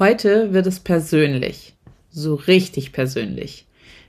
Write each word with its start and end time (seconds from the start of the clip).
Heute 0.00 0.54
wird 0.54 0.66
es 0.66 0.80
persönlich. 0.80 1.76
So 2.08 2.34
richtig 2.34 2.92
persönlich. 2.92 3.66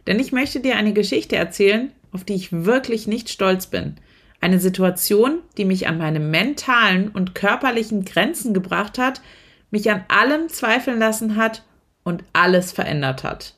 Denn 0.07 0.21
ich 0.21 0.31
möchte 0.31 0.61
dir 0.61 0.77
eine 0.77 0.93
Geschichte 0.93 1.35
erzählen, 1.35 1.91
auf 2.13 2.23
die 2.23 2.35
ich 2.35 2.53
wirklich 2.53 3.07
nicht 3.07 3.27
stolz 3.27 3.67
bin. 3.67 3.97
Eine 4.39 4.61
Situation, 4.61 5.39
die 5.57 5.65
mich 5.65 5.89
an 5.89 5.97
meine 5.97 6.21
mentalen 6.21 7.09
und 7.09 7.35
körperlichen 7.35 8.05
Grenzen 8.05 8.53
gebracht 8.53 8.97
hat, 8.97 9.21
mich 9.69 9.91
an 9.91 10.05
allem 10.07 10.47
zweifeln 10.47 10.97
lassen 10.97 11.35
hat 11.35 11.65
und 12.05 12.23
alles 12.31 12.71
verändert 12.71 13.25
hat. 13.25 13.57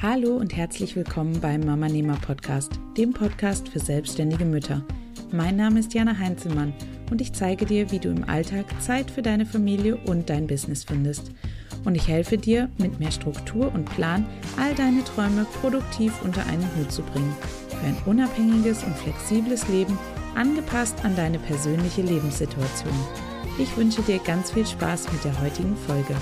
Hallo 0.00 0.36
und 0.36 0.56
herzlich 0.56 0.94
willkommen 0.94 1.40
beim 1.40 1.62
Mama 1.62 1.88
Nehmer 1.88 2.18
Podcast, 2.24 2.70
dem 2.96 3.12
Podcast 3.12 3.68
für 3.68 3.80
selbstständige 3.80 4.44
Mütter. 4.44 4.84
Mein 5.32 5.56
Name 5.56 5.80
ist 5.80 5.92
Jana 5.92 6.16
Heinzelmann 6.16 6.72
und 7.10 7.20
ich 7.20 7.32
zeige 7.32 7.66
dir, 7.66 7.90
wie 7.90 7.98
du 7.98 8.08
im 8.08 8.28
Alltag 8.28 8.66
Zeit 8.80 9.10
für 9.10 9.22
deine 9.22 9.46
Familie 9.46 9.96
und 10.06 10.30
dein 10.30 10.46
Business 10.46 10.84
findest. 10.84 11.32
Und 11.84 11.94
ich 11.94 12.08
helfe 12.08 12.38
dir, 12.38 12.68
mit 12.78 13.00
mehr 13.00 13.10
Struktur 13.10 13.72
und 13.74 13.84
Plan 13.96 14.26
all 14.58 14.74
deine 14.74 15.02
Träume 15.04 15.46
produktiv 15.60 16.12
unter 16.22 16.44
einen 16.46 16.68
Hut 16.76 16.92
zu 16.92 17.02
bringen. 17.02 17.34
Für 17.68 17.86
ein 17.86 17.96
unabhängiges 18.06 18.84
und 18.84 18.96
flexibles 18.96 19.66
Leben, 19.68 19.98
angepasst 20.34 21.04
an 21.04 21.16
deine 21.16 21.38
persönliche 21.38 22.02
Lebenssituation. 22.02 22.94
Ich 23.58 23.76
wünsche 23.76 24.02
dir 24.02 24.18
ganz 24.18 24.52
viel 24.52 24.66
Spaß 24.66 25.12
mit 25.12 25.24
der 25.24 25.40
heutigen 25.40 25.76
Folge. 25.76 26.14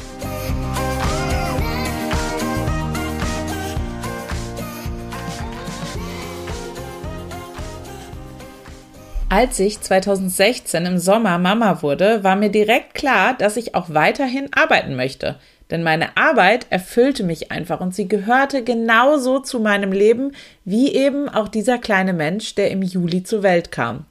Als 9.31 9.61
ich 9.61 9.79
2016 9.79 10.87
im 10.87 10.97
Sommer 10.97 11.37
Mama 11.37 11.83
wurde, 11.83 12.25
war 12.25 12.35
mir 12.35 12.49
direkt 12.49 12.95
klar, 12.95 13.35
dass 13.35 13.59
ich 13.59 13.75
auch 13.75 13.91
weiterhin 13.91 14.49
arbeiten 14.55 14.97
möchte. 14.97 15.37
Denn 15.71 15.83
meine 15.83 16.17
Arbeit 16.17 16.67
erfüllte 16.71 17.25
mich 17.25 17.53
einfach 17.53 17.81
und 17.81 17.95
sie 17.95 18.09
gehörte 18.09 18.65
genauso 18.65 19.39
zu 19.41 19.61
meinem 19.61 19.93
Leben 19.93 20.33
wie 20.65 20.95
eben 20.95 21.29
auch 21.29 21.49
dieser 21.49 21.77
kleine 21.77 22.15
Mensch, 22.15 22.55
der 22.55 22.71
im 22.71 22.81
Juli 22.81 23.23
zur 23.23 23.43
Welt 23.43 23.71
kam. 23.71 24.07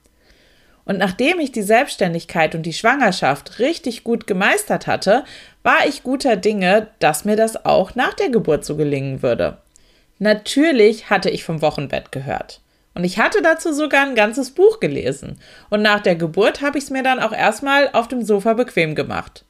Und 0.86 1.00
nachdem 1.00 1.40
ich 1.40 1.52
die 1.52 1.64
Selbstständigkeit 1.64 2.54
und 2.54 2.62
die 2.62 2.74
Schwangerschaft 2.74 3.58
richtig 3.58 4.04
gut 4.04 4.28
gemeistert 4.28 4.86
hatte, 4.86 5.24
war 5.64 5.88
ich 5.88 6.04
guter 6.04 6.36
Dinge, 6.36 6.90
dass 7.00 7.26
mir 7.26 7.36
das 7.36 7.66
auch 7.66 7.96
nach 7.96 8.14
der 8.14 8.30
Geburt 8.30 8.64
so 8.66 8.76
gelingen 8.76 9.24
würde. 9.24 9.58
Natürlich 10.20 11.10
hatte 11.10 11.32
ich 11.32 11.44
vom 11.44 11.64
Wochenbett 11.64 12.12
gehört. 12.12 12.62
Und 12.98 13.04
ich 13.04 13.20
hatte 13.20 13.44
dazu 13.44 13.74
sogar 13.74 14.08
ein 14.08 14.16
ganzes 14.16 14.50
Buch 14.50 14.80
gelesen. 14.80 15.40
Und 15.70 15.84
nach 15.84 16.00
der 16.00 16.16
Geburt 16.16 16.64
habe 16.64 16.80
ich 16.80 16.86
es 16.86 16.90
mir 16.90 17.04
dann 17.04 17.20
auch 17.20 17.32
erstmal 17.32 17.92
auf 17.94 18.08
dem 18.08 18.24
Sofa 18.24 18.54
bequem 18.54 18.96
gemacht. 18.96 19.46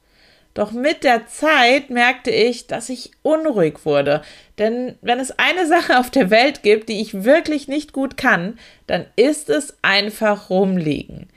Doch 0.52 0.72
mit 0.72 1.02
der 1.02 1.26
Zeit 1.28 1.88
merkte 1.88 2.30
ich, 2.30 2.66
dass 2.66 2.90
ich 2.90 3.12
unruhig 3.22 3.86
wurde. 3.86 4.20
Denn 4.58 4.98
wenn 5.00 5.18
es 5.18 5.38
eine 5.38 5.66
Sache 5.66 5.98
auf 5.98 6.10
der 6.10 6.28
Welt 6.28 6.62
gibt, 6.62 6.90
die 6.90 7.00
ich 7.00 7.24
wirklich 7.24 7.68
nicht 7.68 7.94
gut 7.94 8.18
kann, 8.18 8.58
dann 8.86 9.06
ist 9.16 9.48
es 9.48 9.78
einfach 9.80 10.50
rumliegen. 10.50 11.30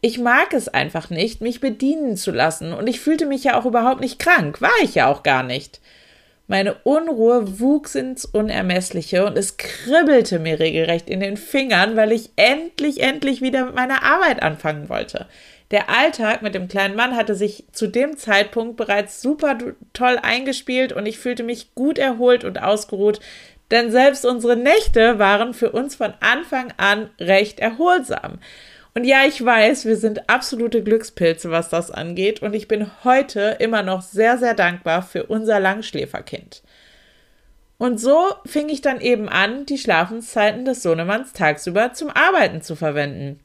Ich 0.00 0.18
mag 0.18 0.52
es 0.54 0.66
einfach 0.66 1.10
nicht, 1.10 1.42
mich 1.42 1.60
bedienen 1.60 2.16
zu 2.16 2.32
lassen, 2.32 2.72
und 2.72 2.88
ich 2.88 2.98
fühlte 2.98 3.26
mich 3.26 3.44
ja 3.44 3.56
auch 3.56 3.66
überhaupt 3.66 4.00
nicht 4.00 4.18
krank, 4.18 4.60
war 4.60 4.72
ich 4.82 4.96
ja 4.96 5.06
auch 5.06 5.22
gar 5.22 5.44
nicht. 5.44 5.80
Meine 6.48 6.74
Unruhe 6.84 7.60
wuchs 7.60 7.94
ins 7.94 8.24
Unermessliche 8.24 9.24
und 9.24 9.38
es 9.38 9.56
kribbelte 9.56 10.38
mir 10.38 10.58
regelrecht 10.58 11.08
in 11.08 11.20
den 11.20 11.36
Fingern, 11.36 11.96
weil 11.96 12.12
ich 12.12 12.30
endlich, 12.36 13.00
endlich 13.00 13.40
wieder 13.40 13.66
mit 13.66 13.74
meiner 13.74 14.02
Arbeit 14.02 14.42
anfangen 14.42 14.88
wollte. 14.88 15.26
Der 15.70 15.88
Alltag 15.88 16.42
mit 16.42 16.54
dem 16.54 16.68
kleinen 16.68 16.96
Mann 16.96 17.16
hatte 17.16 17.34
sich 17.34 17.64
zu 17.72 17.86
dem 17.86 18.18
Zeitpunkt 18.18 18.76
bereits 18.76 19.22
super 19.22 19.56
toll 19.94 20.18
eingespielt 20.20 20.92
und 20.92 21.06
ich 21.06 21.18
fühlte 21.18 21.44
mich 21.44 21.74
gut 21.74 21.96
erholt 21.98 22.44
und 22.44 22.60
ausgeruht, 22.60 23.20
denn 23.70 23.90
selbst 23.90 24.26
unsere 24.26 24.54
Nächte 24.54 25.18
waren 25.18 25.54
für 25.54 25.72
uns 25.72 25.94
von 25.94 26.12
Anfang 26.20 26.74
an 26.76 27.08
recht 27.18 27.58
erholsam. 27.58 28.38
Und 28.94 29.04
ja, 29.04 29.24
ich 29.26 29.42
weiß, 29.42 29.86
wir 29.86 29.96
sind 29.96 30.28
absolute 30.28 30.82
Glückspilze, 30.82 31.50
was 31.50 31.70
das 31.70 31.90
angeht. 31.90 32.42
Und 32.42 32.54
ich 32.54 32.68
bin 32.68 32.90
heute 33.04 33.56
immer 33.58 33.82
noch 33.82 34.02
sehr, 34.02 34.36
sehr 34.36 34.54
dankbar 34.54 35.02
für 35.02 35.24
unser 35.24 35.60
Langschläferkind. 35.60 36.62
Und 37.78 37.98
so 37.98 38.34
fing 38.44 38.68
ich 38.68 38.80
dann 38.80 39.00
eben 39.00 39.28
an, 39.28 39.66
die 39.66 39.78
Schlafenszeiten 39.78 40.64
des 40.64 40.82
Sohnemanns 40.82 41.32
tagsüber 41.32 41.94
zum 41.94 42.10
Arbeiten 42.10 42.62
zu 42.62 42.76
verwenden. 42.76 43.40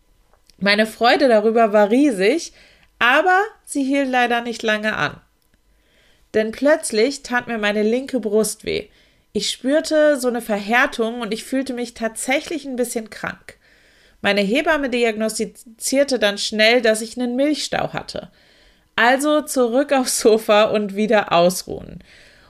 Meine 0.59 0.86
Freude 0.86 1.28
darüber 1.28 1.74
war 1.74 1.90
riesig, 1.90 2.52
aber 3.00 3.41
sie 3.63 3.84
hielt 3.84 4.09
leider 4.09 4.41
nicht 4.41 4.63
lange 4.63 4.96
an. 4.96 5.19
Denn 6.34 6.52
plötzlich 6.52 7.24
tat 7.24 7.47
mir 7.47 7.57
meine 7.57 7.84
linke 7.84 8.19
Brust 8.19 8.66
weh. 8.66 8.90
Ich 9.34 9.50
spürte 9.50 10.19
so 10.19 10.28
eine 10.28 10.41
Verhärtung 10.41 11.22
und 11.22 11.34
ich 11.34 11.44
fühlte 11.44 11.74
mich 11.74 11.94
tatsächlich 11.94 12.66
ein 12.66 12.75
bisschen 12.75 13.09
krank. 13.09 13.56
Meine 14.22 14.41
Hebamme 14.41 14.89
diagnostizierte 14.89 16.19
dann 16.19 16.38
schnell, 16.38 16.81
dass 16.81 17.01
ich 17.01 17.17
einen 17.17 17.35
Milchstau 17.35 17.94
hatte. 17.94 18.29
Also 18.95 19.41
zurück 19.41 19.94
aufs 19.94 20.19
Sofa 20.19 20.63
und 20.63 20.95
wieder 20.95 21.31
ausruhen. 21.31 22.03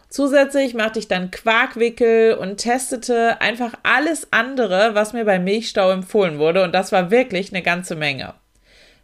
Zusätzlich 0.09 0.73
machte 0.73 0.99
ich 0.99 1.09
dann 1.09 1.31
Quarkwickel 1.31 2.35
und 2.35 2.57
testete 2.57 3.41
einfach 3.41 3.73
alles 3.83 4.31
andere, 4.31 4.95
was 4.95 5.11
mir 5.11 5.25
beim 5.25 5.43
Milchstau 5.43 5.91
empfohlen 5.91 6.39
wurde, 6.39 6.63
und 6.63 6.73
das 6.73 6.93
war 6.93 7.11
wirklich 7.11 7.51
eine 7.51 7.61
ganze 7.61 7.95
Menge. 7.95 8.33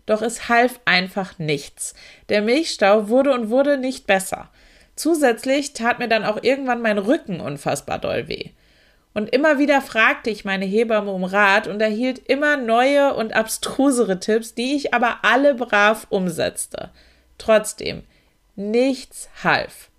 Doch 0.05 0.21
es 0.21 0.47
half 0.47 0.79
einfach 0.85 1.39
nichts. 1.39 1.93
Der 2.29 2.41
Milchstau 2.41 3.09
wurde 3.09 3.33
und 3.33 3.49
wurde 3.49 3.77
nicht 3.77 4.07
besser. 4.07 4.49
Zusätzlich 4.95 5.73
tat 5.73 5.99
mir 5.99 6.07
dann 6.07 6.23
auch 6.23 6.41
irgendwann 6.41 6.81
mein 6.81 6.97
Rücken 6.97 7.41
unfassbar 7.41 7.99
doll 7.99 8.27
weh. 8.27 8.51
Und 9.13 9.29
immer 9.29 9.59
wieder 9.59 9.81
fragte 9.81 10.29
ich 10.29 10.43
meine 10.43 10.65
Hebamme 10.65 11.11
um 11.11 11.23
Rat 11.23 11.67
und 11.67 11.81
erhielt 11.81 12.19
immer 12.19 12.57
neue 12.57 13.13
und 13.13 13.35
abstrusere 13.35 14.19
Tipps, 14.19 14.55
die 14.55 14.75
ich 14.75 14.93
aber 14.93 15.19
alle 15.21 15.53
brav 15.53 16.07
umsetzte. 16.09 16.89
Trotzdem, 17.37 18.03
nichts 18.55 19.29
half. 19.43 19.89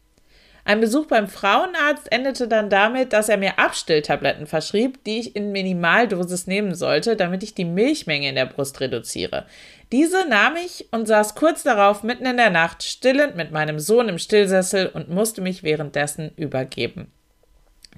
Ein 0.67 0.81
Besuch 0.81 1.07
beim 1.07 1.29
Frauenarzt 1.29 2.11
endete 2.11 2.49
dann 2.49 2.71
damit, 2.71 3.13
dass 3.13 3.29
er 3.29 3.37
mir 3.37 3.59
Abstilltabletten 3.59 4.47
verschrieb, 4.47 5.05
die 5.05 5.21
ich 5.21 5.37
in 5.37 5.53
Minimaldosis 5.53 6.47
nehmen 6.47 6.75
sollte, 6.75 7.17
damit 7.17 7.43
ich 7.43 7.55
die 7.55 7.67
Milchmenge 7.67 8.31
in 8.31 8.35
der 8.35 8.47
Brust 8.47 8.81
reduziere. 8.81 9.45
Diese 9.93 10.27
nahm 10.27 10.57
ich 10.57 10.89
und 10.91 11.07
saß 11.07 11.35
kurz 11.35 11.65
darauf 11.65 12.03
mitten 12.03 12.25
in 12.25 12.39
der 12.39 12.49
Nacht 12.49 12.83
stillend 12.83 13.37
mit 13.37 13.53
meinem 13.53 13.79
Sohn 13.79 14.09
im 14.09 14.19
Stillsessel 14.19 14.87
und 14.87 15.11
musste 15.11 15.43
mich 15.43 15.63
währenddessen 15.63 16.33
übergeben. 16.37 17.13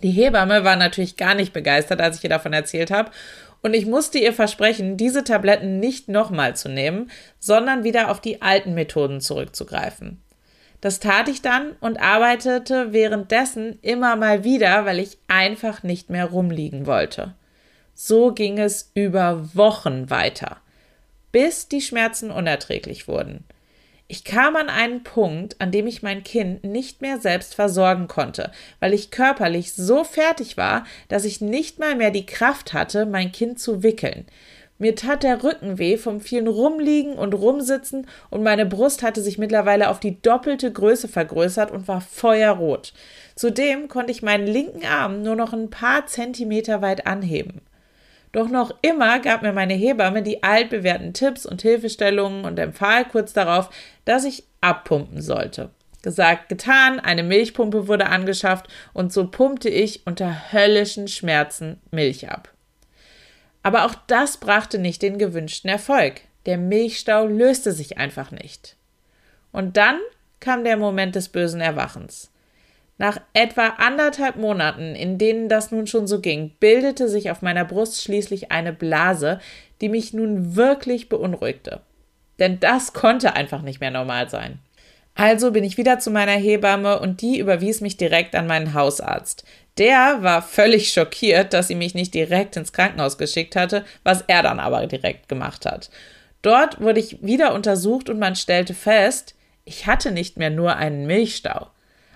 Die 0.02 0.10
Hebamme 0.10 0.64
war 0.64 0.76
natürlich 0.76 1.16
gar 1.16 1.34
nicht 1.34 1.52
begeistert, 1.52 2.00
als 2.00 2.18
ich 2.18 2.24
ihr 2.24 2.30
davon 2.30 2.52
erzählt 2.52 2.90
habe. 2.90 3.10
Und 3.62 3.74
ich 3.74 3.86
musste 3.86 4.18
ihr 4.18 4.32
versprechen, 4.32 4.96
diese 4.96 5.24
Tabletten 5.24 5.80
nicht 5.80 6.08
nochmal 6.08 6.54
zu 6.54 6.68
nehmen, 6.68 7.10
sondern 7.38 7.84
wieder 7.84 8.10
auf 8.10 8.20
die 8.20 8.42
alten 8.42 8.74
Methoden 8.74 9.20
zurückzugreifen. 9.20 10.22
Das 10.80 11.00
tat 11.00 11.28
ich 11.28 11.42
dann 11.42 11.72
und 11.80 12.00
arbeitete 12.00 12.92
währenddessen 12.92 13.78
immer 13.82 14.14
mal 14.14 14.44
wieder, 14.44 14.84
weil 14.84 14.98
ich 14.98 15.18
einfach 15.26 15.82
nicht 15.82 16.10
mehr 16.10 16.26
rumliegen 16.26 16.86
wollte. 16.86 17.34
So 17.94 18.32
ging 18.32 18.58
es 18.58 18.90
über 18.94 19.48
Wochen 19.54 20.10
weiter, 20.10 20.58
bis 21.32 21.66
die 21.66 21.80
Schmerzen 21.80 22.30
unerträglich 22.30 23.08
wurden. 23.08 23.44
Ich 24.08 24.22
kam 24.22 24.54
an 24.54 24.68
einen 24.68 25.02
Punkt, 25.02 25.60
an 25.60 25.72
dem 25.72 25.88
ich 25.88 26.00
mein 26.00 26.22
Kind 26.22 26.62
nicht 26.62 27.02
mehr 27.02 27.20
selbst 27.20 27.56
versorgen 27.56 28.06
konnte, 28.06 28.52
weil 28.78 28.94
ich 28.94 29.10
körperlich 29.10 29.72
so 29.72 30.04
fertig 30.04 30.56
war, 30.56 30.84
dass 31.08 31.24
ich 31.24 31.40
nicht 31.40 31.80
mal 31.80 31.96
mehr 31.96 32.12
die 32.12 32.26
Kraft 32.26 32.72
hatte, 32.72 33.04
mein 33.04 33.32
Kind 33.32 33.58
zu 33.58 33.82
wickeln. 33.82 34.26
Mir 34.78 34.94
tat 34.94 35.24
der 35.24 35.42
Rücken 35.42 35.78
weh 35.78 35.96
vom 35.96 36.20
vielen 36.20 36.46
Rumliegen 36.46 37.14
und 37.14 37.32
Rumsitzen 37.32 38.06
und 38.30 38.44
meine 38.44 38.66
Brust 38.66 39.02
hatte 39.02 39.22
sich 39.22 39.38
mittlerweile 39.38 39.88
auf 39.88 39.98
die 39.98 40.20
doppelte 40.20 40.70
Größe 40.70 41.08
vergrößert 41.08 41.72
und 41.72 41.88
war 41.88 42.00
feuerrot. 42.00 42.92
Zudem 43.34 43.88
konnte 43.88 44.12
ich 44.12 44.22
meinen 44.22 44.46
linken 44.46 44.84
Arm 44.84 45.22
nur 45.22 45.34
noch 45.34 45.52
ein 45.52 45.70
paar 45.70 46.06
Zentimeter 46.06 46.80
weit 46.80 47.08
anheben. 47.08 47.60
Doch 48.36 48.50
noch 48.50 48.70
immer 48.82 49.18
gab 49.20 49.40
mir 49.40 49.54
meine 49.54 49.72
Hebamme 49.72 50.22
die 50.22 50.42
altbewährten 50.42 51.14
Tipps 51.14 51.46
und 51.46 51.62
Hilfestellungen 51.62 52.44
und 52.44 52.58
empfahl 52.58 53.06
kurz 53.06 53.32
darauf, 53.32 53.70
dass 54.04 54.26
ich 54.26 54.44
abpumpen 54.60 55.22
sollte. 55.22 55.70
Gesagt, 56.02 56.50
getan, 56.50 57.00
eine 57.00 57.22
Milchpumpe 57.22 57.88
wurde 57.88 58.08
angeschafft 58.08 58.68
und 58.92 59.10
so 59.10 59.26
pumpte 59.26 59.70
ich 59.70 60.06
unter 60.06 60.52
höllischen 60.52 61.08
Schmerzen 61.08 61.80
Milch 61.90 62.28
ab. 62.28 62.52
Aber 63.62 63.86
auch 63.86 63.94
das 64.06 64.36
brachte 64.36 64.78
nicht 64.78 65.00
den 65.00 65.16
gewünschten 65.16 65.70
Erfolg. 65.70 66.20
Der 66.44 66.58
Milchstau 66.58 67.24
löste 67.24 67.72
sich 67.72 67.96
einfach 67.96 68.32
nicht. 68.32 68.76
Und 69.50 69.78
dann 69.78 69.98
kam 70.40 70.62
der 70.62 70.76
Moment 70.76 71.14
des 71.14 71.30
bösen 71.30 71.62
Erwachens. 71.62 72.30
Nach 72.98 73.20
etwa 73.34 73.74
anderthalb 73.76 74.36
Monaten, 74.36 74.94
in 74.94 75.18
denen 75.18 75.48
das 75.48 75.70
nun 75.70 75.86
schon 75.86 76.06
so 76.06 76.20
ging, 76.20 76.52
bildete 76.60 77.08
sich 77.08 77.30
auf 77.30 77.42
meiner 77.42 77.64
Brust 77.64 78.02
schließlich 78.02 78.50
eine 78.50 78.72
Blase, 78.72 79.38
die 79.80 79.90
mich 79.90 80.14
nun 80.14 80.56
wirklich 80.56 81.08
beunruhigte. 81.08 81.80
Denn 82.38 82.58
das 82.60 82.94
konnte 82.94 83.34
einfach 83.34 83.62
nicht 83.62 83.80
mehr 83.80 83.90
normal 83.90 84.30
sein. 84.30 84.58
Also 85.14 85.50
bin 85.50 85.64
ich 85.64 85.78
wieder 85.78 85.98
zu 85.98 86.10
meiner 86.10 86.32
Hebamme 86.32 87.00
und 87.00 87.22
die 87.22 87.38
überwies 87.38 87.80
mich 87.80 87.96
direkt 87.96 88.34
an 88.34 88.46
meinen 88.46 88.74
Hausarzt. 88.74 89.44
Der 89.78 90.22
war 90.22 90.42
völlig 90.42 90.92
schockiert, 90.92 91.52
dass 91.52 91.68
sie 91.68 91.74
mich 91.74 91.94
nicht 91.94 92.14
direkt 92.14 92.56
ins 92.56 92.72
Krankenhaus 92.72 93.18
geschickt 93.18 93.56
hatte, 93.56 93.84
was 94.04 94.24
er 94.26 94.42
dann 94.42 94.60
aber 94.60 94.86
direkt 94.86 95.28
gemacht 95.28 95.66
hat. 95.66 95.90
Dort 96.42 96.80
wurde 96.80 97.00
ich 97.00 97.22
wieder 97.22 97.54
untersucht 97.54 98.08
und 98.08 98.18
man 98.18 98.36
stellte 98.36 98.74
fest, 98.74 99.34
ich 99.64 99.86
hatte 99.86 100.12
nicht 100.12 100.36
mehr 100.36 100.50
nur 100.50 100.76
einen 100.76 101.06
Milchstau. 101.06 101.68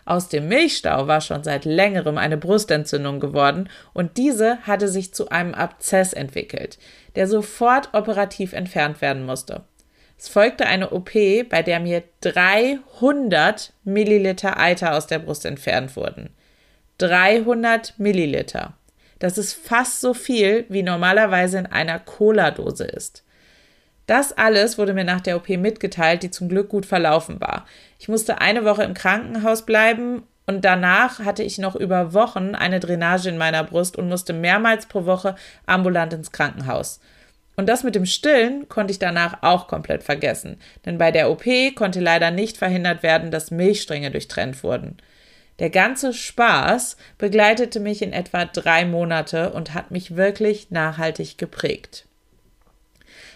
Aus 0.05 0.29
dem 0.29 0.49
Milchstau 0.49 1.07
war 1.07 1.21
schon 1.21 1.45
seit 1.45 1.65
längerem 1.65 2.19
eine 2.19 2.37
Brustentzündung 2.37 3.21
geworden 3.21 3.69
und 3.93 4.17
diese 4.17 4.59
hatte 4.63 4.89
sich 4.89 5.15
zu 5.15 5.29
einem 5.29 5.55
Abzess 5.55 6.13
entwickelt, 6.13 6.79
der 7.15 7.27
sofort 7.27 7.91
operativ 7.93 8.53
entfernt 8.53 9.01
werden 9.01 9.25
musste. 9.25 9.65
Es 10.19 10.29
folgte 10.29 10.67
eine 10.67 10.91
OP, 10.91 11.13
bei 11.49 11.63
der 11.63 11.81
mir 11.81 12.03
300 12.21 13.73
Milliliter 13.85 14.59
Eiter 14.59 14.95
aus 14.95 15.07
der 15.07 15.19
Brust 15.19 15.47
entfernt 15.47 15.97
wurden. 15.97 16.31
300 16.99 17.99
Milliliter. 17.99 18.75
Das 19.19 19.39
ist 19.39 19.55
fast 19.55 20.01
so 20.01 20.13
viel, 20.13 20.67
wie 20.69 20.83
normalerweise 20.83 21.59
in 21.59 21.67
einer 21.67 21.99
Cola-Dose 21.99 22.85
ist. 22.85 23.25
Das 24.11 24.37
alles 24.37 24.77
wurde 24.77 24.93
mir 24.93 25.05
nach 25.05 25.21
der 25.21 25.37
OP 25.37 25.49
mitgeteilt, 25.51 26.25
die 26.25 26.33
zum 26.33 26.49
Glück 26.49 26.69
gut 26.69 26.85
verlaufen 26.85 27.41
war. 27.41 27.65
Ich 28.01 28.09
musste 28.09 28.41
eine 28.41 28.65
Woche 28.65 28.83
im 28.83 28.93
Krankenhaus 28.93 29.65
bleiben 29.65 30.25
und 30.47 30.65
danach 30.65 31.21
hatte 31.21 31.45
ich 31.45 31.59
noch 31.59 31.77
über 31.77 32.13
Wochen 32.13 32.57
eine 32.57 32.81
Drainage 32.81 33.29
in 33.29 33.39
meiner 33.39 33.63
Brust 33.63 33.97
und 33.97 34.09
musste 34.09 34.33
mehrmals 34.33 34.87
pro 34.87 35.05
Woche 35.05 35.37
ambulant 35.65 36.13
ins 36.13 36.33
Krankenhaus. 36.33 36.99
Und 37.55 37.69
das 37.69 37.85
mit 37.85 37.95
dem 37.95 38.05
Stillen 38.05 38.69
konnte 38.69 38.91
ich 38.91 38.99
danach 38.99 39.45
auch 39.45 39.69
komplett 39.69 40.03
vergessen, 40.03 40.59
denn 40.85 40.99
bei 40.99 41.13
der 41.13 41.31
OP 41.31 41.45
konnte 41.77 42.01
leider 42.01 42.33
nicht 42.33 42.57
verhindert 42.57 43.05
werden, 43.05 43.31
dass 43.31 43.53
Milchstränge 43.53 44.11
durchtrennt 44.11 44.65
wurden. 44.65 44.97
Der 45.61 45.71
ganze 45.71 46.13
Spaß 46.13 46.97
begleitete 47.17 47.79
mich 47.79 48.03
in 48.03 48.13
etwa 48.13 48.45
drei 48.45 48.85
Monate 48.87 49.53
und 49.53 49.73
hat 49.73 49.93
mich 49.93 50.17
wirklich 50.17 50.73
nachhaltig 50.73 51.39
geprägt. 51.39 52.07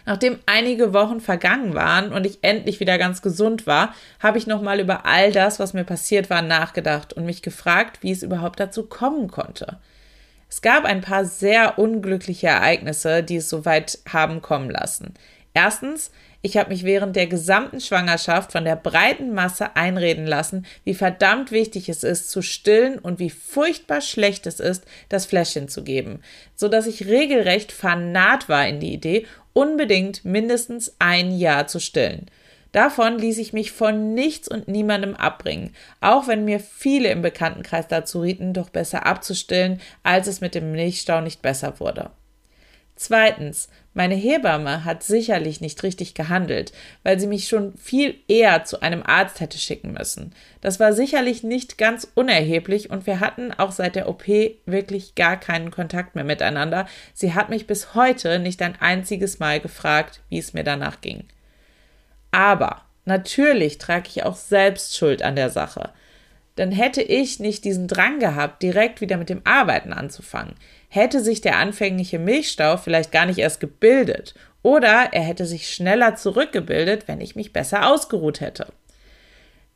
Nachdem 0.07 0.39
einige 0.47 0.93
Wochen 0.93 1.21
vergangen 1.21 1.75
waren 1.75 2.13
und 2.13 2.27
ich 2.27 2.39
endlich 2.43 2.79
wieder 2.81 2.99
ganz 2.99 3.23
gesund 3.23 3.67
war, 3.67 3.95
habe 4.21 4.39
ich 4.39 4.47
nochmal 4.47 4.81
über 4.81 5.07
all 5.07 5.33
das, 5.33 5.59
was 5.59 5.73
mir 5.73 5.85
passiert 5.85 6.29
war, 6.29 6.43
nachgedacht 6.43 7.15
und 7.15 7.25
mich 7.25 7.41
gefragt, 7.41 8.03
wie 8.03 8.11
es 8.11 8.23
überhaupt 8.23 8.61
dazu 8.61 8.85
kommen 8.85 9.31
konnte. 9.31 9.79
Es 10.49 10.63
gab 10.63 10.85
ein 10.85 11.01
paar 11.01 11.25
sehr 11.25 11.79
unglückliche 11.79 12.49
Ereignisse, 12.49 13.23
die 13.23 13.37
es 13.37 13.49
so 13.49 13.65
weit 13.65 13.99
haben 14.09 14.43
kommen 14.43 14.71
lassen. 14.71 15.15
Erstens, 15.55 16.11
ich 16.45 16.59
habe 16.59 16.69
mich 16.69 16.85
während 16.85 17.17
der 17.17 17.27
gesamten 17.27 17.81
Schwangerschaft 17.81 18.53
von 18.53 18.67
der 18.67 18.77
breiten 18.77 19.33
Masse 19.33 19.77
einreden 19.77 20.27
lassen, 20.27 20.67
wie 20.85 20.93
verdammt 20.93 21.51
wichtig 21.53 21.89
es 21.89 22.05
ist, 22.05 22.29
zu 22.29 22.43
stillen 22.43 22.99
und 22.99 23.19
wie 23.19 23.31
furchtbar 23.31 24.03
schlecht 24.03 24.47
es 24.47 24.61
ist, 24.61 24.85
das 25.09 25.25
Fläschchen 25.25 25.69
zu 25.69 25.83
geben, 25.83 26.21
so 26.55 26.69
dass 26.69 26.87
ich 26.87 27.07
regelrecht 27.07 27.73
fanat 27.73 28.51
war 28.51 28.69
in 28.69 28.79
die 28.79 28.93
Idee, 28.93 29.27
unbedingt 29.55 30.27
mindestens 30.27 30.95
ein 30.99 31.31
Jahr 31.31 31.67
zu 31.67 31.81
stillen. 31.81 32.27
Davon 32.73 33.19
ließ 33.19 33.39
ich 33.39 33.55
mich 33.55 33.73
von 33.73 34.13
nichts 34.13 34.47
und 34.47 34.69
niemandem 34.69 35.15
abbringen, 35.15 35.75
auch 36.03 36.29
wenn 36.29 36.45
mir 36.45 36.61
viele 36.61 37.09
im 37.09 37.23
Bekanntenkreis 37.23 37.89
dazu 37.89 38.21
rieten, 38.21 38.53
doch 38.53 38.69
besser 38.69 39.07
abzustillen, 39.07 39.81
als 40.03 40.27
es 40.27 40.43
mit 40.43 40.55
dem 40.55 40.73
Milchstau 40.73 41.23
nicht 41.23 41.41
besser 41.41 41.81
wurde. 41.81 42.11
Zweitens, 42.97 43.69
meine 43.95 44.17
Hebamme 44.17 44.85
hat 44.85 45.05
sicherlich 45.05 45.61
nicht 45.61 45.83
richtig 45.85 46.15
gehandelt, 46.15 46.73
weil 47.05 47.19
sie 47.19 47.29
mich 47.29 47.47
schon 47.49 47.77
viel 47.77 48.17
eher 48.27 48.65
zu 48.65 48.83
einem 48.83 49.05
Arzt 49.05 49.41
hätte 49.41 49.57
schicken 49.57 49.93
müssen. 49.93 50.35
Das 50.61 50.81
war 50.81 50.93
sicherlich 50.93 51.45
nicht 51.45 51.79
ganz 51.79 52.11
unerheblich 52.15 52.91
und 52.91 53.07
wir 53.07 53.21
hatten 53.21 53.53
auch 53.53 53.71
seit 53.71 53.95
der 53.95 54.09
OP 54.09 54.27
wirklich 54.67 55.15
gar 55.15 55.39
keinen 55.39 55.71
Kontakt 55.71 56.17
mehr 56.17 56.25
miteinander. 56.25 56.87
Sie 57.15 57.35
hat 57.35 57.51
mich 57.51 57.69
bis 57.69 57.95
heute 57.95 58.41
nicht 58.41 58.61
ein 58.63 58.77
einziges 58.81 59.39
Mal 59.39 59.61
gefragt, 59.61 60.21
wie 60.29 60.39
es 60.39 60.53
mir 60.53 60.65
danach 60.65 61.01
ging. 61.01 61.25
Aber 62.33 62.83
natürlich 63.05 63.79
trage 63.79 64.09
ich 64.09 64.25
auch 64.25 64.37
selbst 64.37 64.97
Schuld 64.97 65.23
an 65.23 65.37
der 65.37 65.51
Sache. 65.51 65.91
Denn 66.57 66.71
hätte 66.71 67.03
ich 67.03 67.41
nicht 67.41 67.65
diesen 67.65 67.89
Drang 67.89 68.21
gehabt, 68.21 68.63
direkt 68.63 69.01
wieder 69.01 69.17
mit 69.17 69.29
dem 69.29 69.41
Arbeiten 69.45 69.93
anzufangen, 69.93 70.55
hätte 70.89 71.21
sich 71.21 71.41
der 71.41 71.59
anfängliche 71.59 72.19
Milchstau 72.19 72.77
vielleicht 72.77 73.11
gar 73.11 73.27
nicht 73.27 73.39
erst 73.39 73.61
gebildet 73.61 74.35
oder 74.63 75.09
er 75.13 75.23
hätte 75.23 75.47
sich 75.47 75.69
schneller 75.69 76.15
zurückgebildet, 76.15 77.07
wenn 77.07 77.21
ich 77.21 77.37
mich 77.37 77.53
besser 77.53 77.89
ausgeruht 77.91 78.41
hätte. 78.41 78.69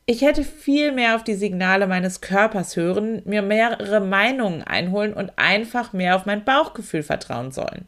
Ich 0.05 0.21
hätte 0.21 0.43
viel 0.43 0.91
mehr 0.91 1.15
auf 1.15 1.23
die 1.23 1.35
Signale 1.35 1.85
meines 1.85 2.21
Körpers 2.21 2.75
hören, 2.75 3.21
mir 3.25 3.43
mehrere 3.43 3.99
Meinungen 3.99 4.63
einholen 4.63 5.13
und 5.13 5.33
einfach 5.35 5.93
mehr 5.93 6.15
auf 6.15 6.25
mein 6.25 6.43
Bauchgefühl 6.43 7.03
vertrauen 7.03 7.51
sollen. 7.51 7.85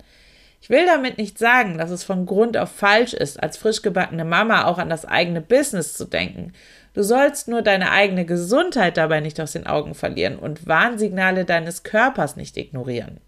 Ich 0.62 0.70
will 0.70 0.86
damit 0.86 1.18
nicht 1.18 1.40
sagen, 1.40 1.80
dass 1.80 1.90
es 1.90 2.04
von 2.04 2.28
Grund 2.28 2.56
auf 2.56 2.70
falsch 2.72 3.14
ist, 3.14 3.42
als 3.42 3.58
frisch 3.58 3.82
gebackene 3.82 4.26
Mama 4.26 4.66
auch 4.66 4.78
an 4.78 4.90
das 4.90 5.06
eigene 5.06 5.42
Business 5.42 5.98
zu 5.98 6.06
denken. 6.06 6.54
Du 6.94 7.02
sollst 7.02 7.48
nur 7.48 7.64
deine 7.64 7.92
eigene 7.92 8.26
Gesundheit 8.26 8.96
dabei 8.96 9.22
nicht 9.22 9.42
aus 9.42 9.54
den 9.54 9.66
Augen 9.66 9.96
verlieren 9.96 10.38
und 10.38 10.68
Warnsignale 10.68 11.46
deines 11.46 11.82
Körpers 11.82 12.36
nicht 12.36 12.58
ignorieren. 12.58 13.20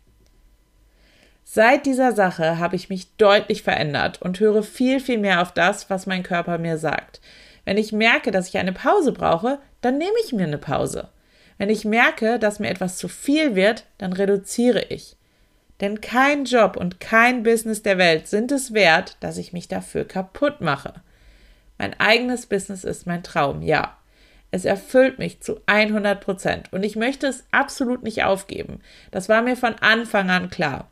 Seit 1.43 1.87
dieser 1.87 2.13
Sache 2.13 2.59
habe 2.59 2.75
ich 2.75 2.89
mich 2.89 3.15
deutlich 3.17 3.63
verändert 3.63 4.21
und 4.21 4.39
höre 4.39 4.61
viel, 4.61 4.99
viel 4.99 5.17
mehr 5.17 5.41
auf 5.41 5.51
das, 5.51 5.89
was 5.89 6.05
mein 6.05 6.23
Körper 6.23 6.59
mir 6.59 6.77
sagt. 6.77 7.19
Wenn 7.65 7.77
ich 7.77 7.91
merke, 7.93 8.29
dass 8.29 8.47
ich 8.47 8.57
eine 8.57 8.73
Pause 8.73 9.11
brauche, 9.11 9.57
dann 9.81 9.97
nehme 9.97 10.15
ich 10.23 10.33
mir 10.33 10.45
eine 10.45 10.57
Pause. 10.59 11.09
Wenn 11.57 11.69
ich 11.69 11.83
merke, 11.83 12.37
dass 12.37 12.59
mir 12.59 12.69
etwas 12.69 12.97
zu 12.97 13.07
viel 13.07 13.55
wird, 13.55 13.85
dann 13.97 14.13
reduziere 14.13 14.83
ich. 14.89 15.15
Denn 15.83 15.99
kein 15.99 16.45
Job 16.45 16.77
und 16.77 17.01
kein 17.01 17.43
Business 17.43 17.83
der 17.83 17.97
Welt 17.97 18.29
sind 18.29 18.53
es 18.53 18.73
wert, 18.73 19.17
dass 19.19 19.35
ich 19.35 19.51
mich 19.51 19.67
dafür 19.67 20.05
kaputt 20.07 20.61
mache. 20.61 20.93
Mein 21.77 21.99
eigenes 21.99 22.45
Business 22.45 22.85
ist 22.85 23.05
mein 23.05 23.21
Traum, 23.21 23.61
ja. 23.61 23.97
Es 24.49 24.63
erfüllt 24.63 25.19
mich 25.19 25.41
zu 25.41 25.59
100 25.65 26.21
Prozent 26.21 26.71
und 26.71 26.83
ich 26.83 26.95
möchte 26.95 27.27
es 27.27 27.43
absolut 27.51 28.01
nicht 28.01 28.23
aufgeben. 28.23 28.79
Das 29.11 29.27
war 29.27 29.41
mir 29.41 29.57
von 29.57 29.75
Anfang 29.81 30.29
an 30.29 30.49
klar. 30.49 30.89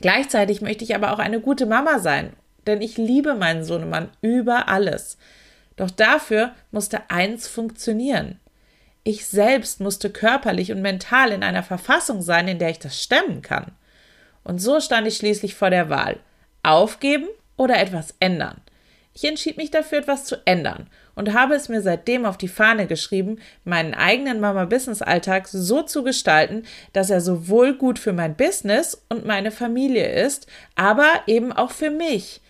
Gleichzeitig 0.00 0.60
möchte 0.60 0.82
ich 0.82 0.96
aber 0.96 1.12
auch 1.12 1.20
eine 1.20 1.38
gute 1.38 1.66
Mama 1.66 2.00
sein, 2.00 2.32
denn 2.66 2.82
ich 2.82 2.96
liebe 2.96 3.36
meinen 3.36 3.62
Sohnemann 3.62 4.08
über 4.22 4.68
alles. 4.68 5.18
Doch 5.76 5.88
dafür 5.88 6.52
musste 6.72 7.10
eins 7.10 7.46
funktionieren. 7.46 8.40
Ich 9.04 9.26
selbst 9.28 9.78
musste 9.78 10.10
körperlich 10.10 10.72
und 10.72 10.82
mental 10.82 11.30
in 11.30 11.44
einer 11.44 11.62
Verfassung 11.62 12.22
sein, 12.22 12.48
in 12.48 12.58
der 12.58 12.70
ich 12.70 12.80
das 12.80 13.00
stemmen 13.00 13.42
kann. 13.42 13.70
Und 14.44 14.60
so 14.60 14.80
stand 14.80 15.06
ich 15.06 15.16
schließlich 15.16 15.54
vor 15.54 15.70
der 15.70 15.90
Wahl. 15.90 16.18
Aufgeben 16.62 17.28
oder 17.56 17.78
etwas 17.78 18.14
ändern. 18.20 18.60
Ich 19.12 19.24
entschied 19.24 19.56
mich 19.56 19.70
dafür, 19.70 19.98
etwas 19.98 20.24
zu 20.24 20.36
ändern 20.46 20.88
und 21.14 21.34
habe 21.34 21.54
es 21.54 21.68
mir 21.68 21.82
seitdem 21.82 22.24
auf 22.24 22.38
die 22.38 22.48
Fahne 22.48 22.86
geschrieben, 22.86 23.38
meinen 23.64 23.92
eigenen 23.92 24.40
Mama-Business-Alltag 24.40 25.48
so 25.48 25.82
zu 25.82 26.04
gestalten, 26.04 26.62
dass 26.92 27.10
er 27.10 27.20
sowohl 27.20 27.74
gut 27.74 27.98
für 27.98 28.12
mein 28.12 28.36
Business 28.36 29.04
und 29.08 29.26
meine 29.26 29.50
Familie 29.50 30.10
ist, 30.10 30.46
aber 30.76 31.08
eben 31.26 31.52
auch 31.52 31.72
für 31.72 31.90
mich. 31.90 32.40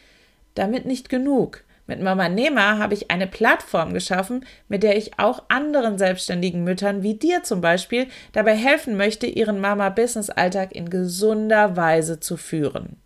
Damit 0.55 0.85
nicht 0.85 1.09
genug. 1.09 1.65
Mit 1.91 2.01
Mama 2.01 2.29
Nehmer 2.29 2.79
habe 2.79 2.95
ich 2.95 3.11
eine 3.11 3.27
Plattform 3.27 3.93
geschaffen, 3.93 4.47
mit 4.69 4.85
der 4.85 4.97
ich 4.97 5.19
auch 5.19 5.43
anderen 5.49 5.99
selbstständigen 5.99 6.63
Müttern 6.63 7.03
wie 7.03 7.15
dir 7.15 7.43
zum 7.43 7.61
Beispiel 7.61 8.07
dabei 8.31 8.55
helfen 8.55 8.97
möchte, 8.97 9.27
ihren 9.27 9.61
Mama-Business-Alltag 9.61 10.71
in 10.71 10.89
gesunder 10.89 11.77
Weise 11.77 12.21
zu 12.21 12.37
führen. 12.37 13.03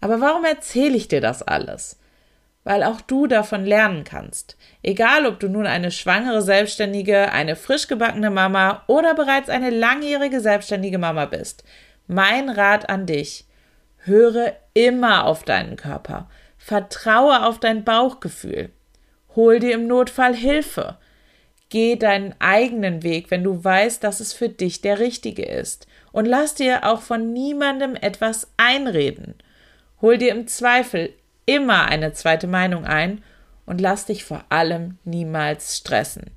Aber 0.00 0.22
warum 0.22 0.46
erzähle 0.46 0.96
ich 0.96 1.06
dir 1.06 1.20
das 1.20 1.42
alles? 1.42 1.98
Weil 2.64 2.82
auch 2.82 3.02
du 3.02 3.26
davon 3.26 3.66
lernen 3.66 4.04
kannst. 4.04 4.56
Egal, 4.82 5.26
ob 5.26 5.38
du 5.38 5.48
nun 5.48 5.66
eine 5.66 5.90
schwangere 5.90 6.40
Selbstständige, 6.40 7.30
eine 7.30 7.56
frisch 7.56 7.88
gebackene 7.88 8.30
Mama 8.30 8.84
oder 8.86 9.14
bereits 9.14 9.50
eine 9.50 9.68
langjährige 9.68 10.40
selbstständige 10.40 10.96
Mama 10.96 11.26
bist. 11.26 11.62
Mein 12.06 12.48
Rat 12.48 12.88
an 12.88 13.04
dich. 13.04 13.44
Höre 13.98 14.54
immer 14.72 15.26
auf 15.26 15.42
deinen 15.44 15.76
Körper. 15.76 16.30
Vertraue 16.64 17.44
auf 17.44 17.58
dein 17.58 17.82
Bauchgefühl. 17.82 18.70
Hol 19.34 19.58
dir 19.58 19.74
im 19.74 19.88
Notfall 19.88 20.32
Hilfe. 20.32 20.96
Geh 21.70 21.96
deinen 21.96 22.36
eigenen 22.38 23.02
Weg, 23.02 23.32
wenn 23.32 23.42
du 23.42 23.64
weißt, 23.64 24.04
dass 24.04 24.20
es 24.20 24.32
für 24.32 24.48
dich 24.48 24.80
der 24.80 25.00
richtige 25.00 25.44
ist. 25.44 25.88
Und 26.12 26.24
lass 26.24 26.54
dir 26.54 26.86
auch 26.86 27.02
von 27.02 27.32
niemandem 27.32 27.96
etwas 27.96 28.52
einreden. 28.58 29.34
Hol 30.00 30.18
dir 30.18 30.30
im 30.30 30.46
Zweifel 30.46 31.12
immer 31.46 31.86
eine 31.86 32.12
zweite 32.12 32.46
Meinung 32.46 32.84
ein 32.84 33.24
und 33.66 33.80
lass 33.80 34.06
dich 34.06 34.22
vor 34.22 34.44
allem 34.48 34.98
niemals 35.02 35.78
stressen. 35.78 36.30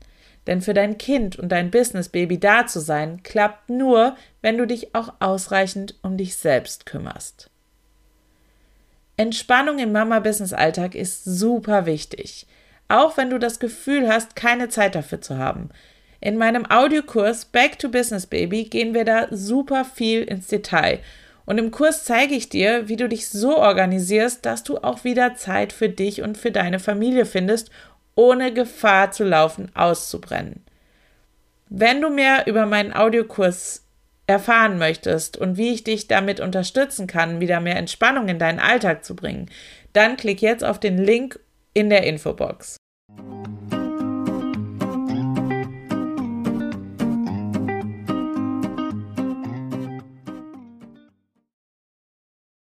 Denn 0.48 0.62
für 0.62 0.74
dein 0.74 0.98
Kind 0.98 1.38
und 1.38 1.50
dein 1.50 1.70
Business-Baby 1.70 2.40
da 2.40 2.66
zu 2.66 2.80
sein, 2.80 3.22
klappt 3.22 3.70
nur, 3.70 4.16
wenn 4.42 4.58
du 4.58 4.66
dich 4.66 4.96
auch 4.96 5.14
ausreichend 5.20 5.94
um 6.02 6.18
dich 6.18 6.36
selbst 6.36 6.88
kümmerst. 6.88 7.52
Entspannung 9.18 9.80
im 9.80 9.92
Mama-Business-Alltag 9.92 10.96
ist 10.96 11.24
super 11.24 11.86
wichtig. 11.86 12.48
auch 12.88 13.18
wenn 13.18 13.30
du 13.30 13.40
das 13.40 13.60
Gefühl 13.60 14.08
hast, 14.08 14.36
keine 14.36 14.70
Zeit 14.70 14.96
dafür 14.96 15.22
zu 15.22 15.38
haben. 15.38 15.70
In 16.22 16.38
meinem 16.38 16.66
Audiokurs 16.70 17.46
Back 17.46 17.80
to 17.80 17.90
Business 17.90 18.26
Baby 18.26 18.66
gehen 18.66 18.94
wir 18.94 19.06
da 19.06 19.28
super 19.32 19.86
viel 19.86 20.24
ins 20.24 20.48
Detail. 20.48 21.00
Und 21.46 21.60
im 21.60 21.70
Kurs 21.72 22.04
zeige 22.06 22.34
ich 22.34 22.50
dir, 22.50 22.88
wie 22.88 22.96
du 22.96 23.08
dich 23.08 23.30
so 23.30 23.58
organisierst, 23.58 24.46
dass 24.46 24.64
du 24.64 24.78
auch 24.78 25.04
wieder 25.04 25.36
Zeit 25.36 25.74
für 25.74 25.90
dich 25.90 26.22
und 26.24 26.38
für 26.38 26.52
deine 26.52 26.80
Familie 26.80 27.26
findest, 27.26 27.70
ohne 28.16 28.54
Gefahr 28.54 29.12
zu 29.12 29.24
laufen, 29.24 29.70
auszubrennen. 29.76 30.64
Wenn 31.70 32.02
du 32.02 32.10
mehr 32.10 32.48
über 32.48 32.66
meinen 32.66 32.94
Audiokurs 32.94 33.85
erfahren 34.28 34.78
möchtest 34.78 35.38
und 35.38 35.58
wie 35.58 35.74
ich 35.74 35.84
dich 35.84 36.08
damit 36.08 36.40
unterstützen 36.40 37.08
kann, 37.08 37.40
wieder 37.40 37.60
mehr 37.60 37.76
Entspannung 37.76 38.28
in 38.28 38.40
deinen 38.40 38.60
Alltag 38.60 39.06
zu 39.06 39.16
bringen, 39.16 39.50
dann 39.94 40.18
klick 40.18 40.42
jetzt 40.42 40.64
auf 40.64 40.80
den 40.80 40.98
Link 40.98 41.40
in 41.74 41.90
der 41.90 42.04
Infobox. 42.04 42.78